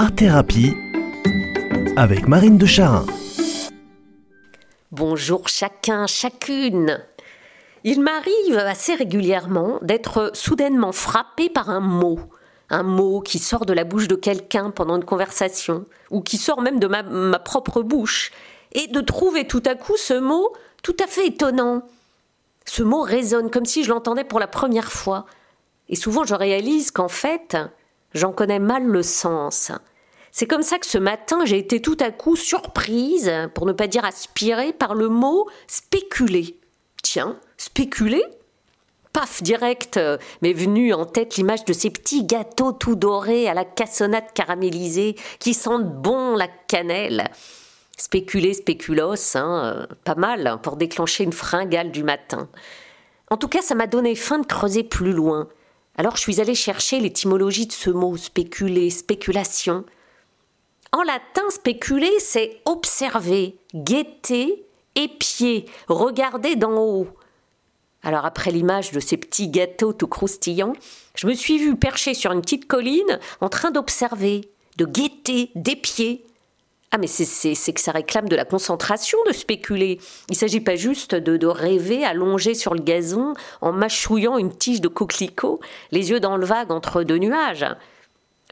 [0.00, 0.76] Art Thérapie
[1.96, 3.04] avec Marine de Charin.
[4.92, 7.00] Bonjour chacun, chacune.
[7.82, 12.20] Il m'arrive assez régulièrement d'être soudainement frappé par un mot.
[12.70, 16.62] Un mot qui sort de la bouche de quelqu'un pendant une conversation, ou qui sort
[16.62, 18.30] même de ma, ma propre bouche,
[18.74, 20.52] et de trouver tout à coup ce mot
[20.84, 21.82] tout à fait étonnant.
[22.66, 25.26] Ce mot résonne comme si je l'entendais pour la première fois.
[25.88, 27.56] Et souvent je réalise qu'en fait,
[28.14, 29.72] j'en connais mal le sens.
[30.30, 33.86] C'est comme ça que ce matin, j'ai été tout à coup surprise, pour ne pas
[33.86, 36.58] dire aspirée, par le mot spéculer.
[37.02, 38.22] Tiens, spéculer?
[39.12, 39.98] Paf, direct,
[40.42, 45.16] m'est venue en tête l'image de ces petits gâteaux tout dorés à la cassonade caramélisée
[45.38, 47.30] qui sentent bon la cannelle.
[47.96, 52.48] Spéculer, spéculos, hein, pas mal hein, pour déclencher une fringale du matin.
[53.30, 55.48] En tout cas, ça m'a donné faim de creuser plus loin.
[55.98, 59.84] Alors je suis allée chercher l'étymologie de ce mot spéculer, spéculation.
[60.92, 67.08] En latin, spéculer, c'est observer, guetter, épier, regarder d'en haut.
[68.04, 70.74] Alors après l'image de ces petits gâteaux tout croustillants,
[71.16, 76.24] je me suis vue perchée sur une petite colline en train d'observer, de guetter, d'épier.
[76.90, 79.98] Ah mais c'est que ça réclame de la concentration de spéculer.
[80.28, 84.56] Il ne s'agit pas juste de, de, rêver allongé sur le gazon en mâchouillant une
[84.56, 87.66] tige de coquelicot, les yeux dans le vague entre deux nuages.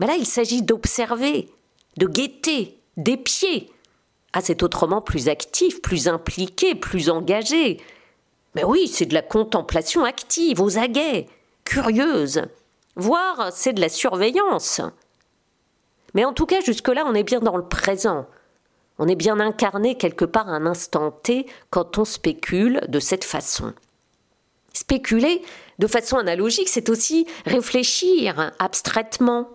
[0.00, 1.50] Mais là il s'agit d'observer,
[1.98, 3.70] de guetter, d'épier.
[4.32, 7.80] Ah, c'est autrement plus actif, plus impliqué, plus engagé.
[8.54, 11.26] Mais oui, c'est de la contemplation active, aux aguets,
[11.64, 12.42] curieuse.
[12.96, 14.80] Voire, c'est de la surveillance.
[16.14, 18.26] Mais en tout cas, jusque-là, on est bien dans le présent.
[18.98, 23.24] On est bien incarné quelque part à un instant T quand on spécule de cette
[23.24, 23.72] façon.
[24.72, 25.42] Spéculer,
[25.78, 29.48] de façon analogique, c'est aussi réfléchir abstraitement,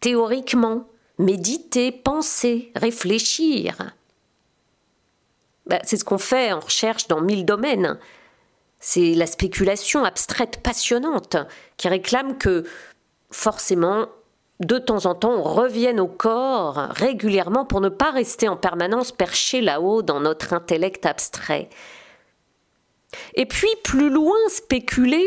[0.00, 3.92] théoriquement, méditer, penser, réfléchir.
[5.66, 7.98] Ben, c'est ce qu'on fait en recherche dans mille domaines.
[8.80, 11.36] C'est la spéculation abstraite passionnante
[11.76, 12.64] qui réclame que,
[13.30, 14.08] forcément,
[14.60, 19.10] de temps en temps, on revienne au corps régulièrement pour ne pas rester en permanence
[19.10, 21.68] perché là-haut dans notre intellect abstrait.
[23.34, 25.26] Et puis, plus loin, spéculer,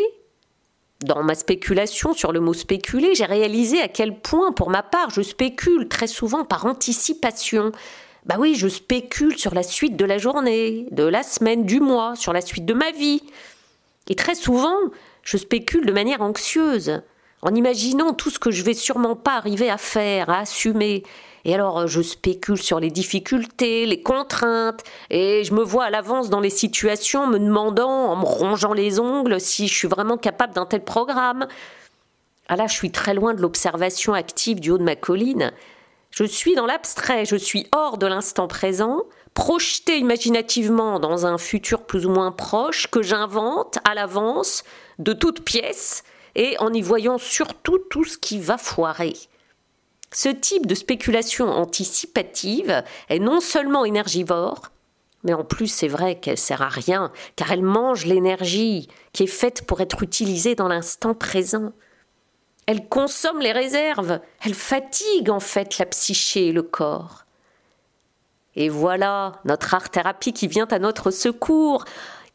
[1.02, 5.10] dans ma spéculation sur le mot spéculer, j'ai réalisé à quel point, pour ma part,
[5.10, 7.72] je spécule très souvent par anticipation.
[8.26, 12.16] Bah oui, je spécule sur la suite de la journée, de la semaine, du mois,
[12.16, 13.22] sur la suite de ma vie.
[14.09, 14.78] Et très souvent,
[15.24, 17.02] je spécule de manière anxieuse,
[17.42, 21.03] en imaginant tout ce que je vais sûrement pas arriver à faire, à assumer.
[21.46, 26.30] Et alors, je spécule sur les difficultés, les contraintes, et je me vois à l'avance
[26.30, 30.53] dans les situations me demandant, en me rongeant les ongles, si je suis vraiment capable
[30.53, 31.47] d'un tel programme.
[32.50, 35.53] Ah là, je suis très loin de l'observation active du haut de ma colline.
[36.12, 39.03] Je suis dans l'abstrait, je suis hors de l'instant présent,
[39.34, 44.64] projeté imaginativement dans un futur plus ou moins proche que j'invente à l'avance,
[45.00, 46.03] de toutes pièces,
[46.38, 49.14] et en y voyant surtout tout ce qui va foirer.
[50.14, 54.72] Ce type de spéculation anticipative est non seulement énergivore,
[55.24, 59.28] mais en plus c'est vrai qu'elle sert à rien, car elle mange l'énergie qui est
[59.28, 61.74] faite pour être utilisée dans l'instant présent.
[62.68, 67.26] Elle consomme les réserves, elle fatigue en fait la psyché et le corps.
[68.56, 71.86] Et voilà notre art-thérapie qui vient à notre secours,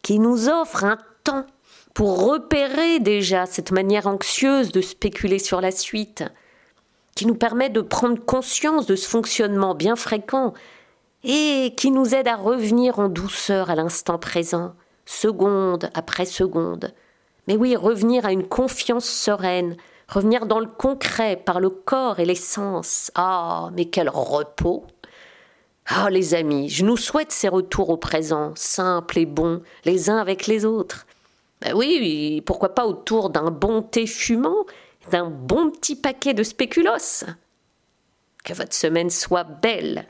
[0.03, 1.47] qui nous offre un temps
[1.95, 6.25] pour repérer déjà cette manière anxieuse de spéculer sur la suite,
[7.15, 10.55] qui nous permet de prendre conscience de ce fonctionnement bien fréquent
[11.25, 16.95] et qui nous aide à revenir en douceur à l'instant présent, seconde après seconde.
[17.47, 19.77] Mais oui, revenir à une confiance sereine,
[20.09, 23.11] revenir dans le concret par le corps et les sens.
[23.15, 24.85] Ah, mais quel repos
[25.87, 30.19] Ah, les amis, je nous souhaite ces retours au présent, simples et bons, les uns
[30.19, 31.07] avec les autres.
[31.63, 34.67] Ben oui, pourquoi pas autour d'un bon thé fumant,
[35.13, 37.25] d'un bon petit paquet de spéculos.
[38.43, 40.09] Que votre semaine soit belle.